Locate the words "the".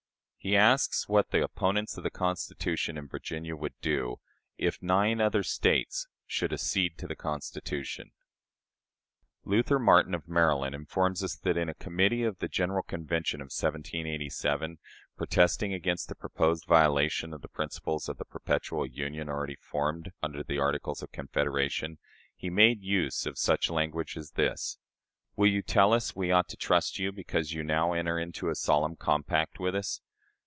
1.29-1.43, 2.03-2.09, 7.05-7.15, 12.39-12.47, 16.09-16.15, 17.43-17.47, 18.17-18.25, 20.41-20.57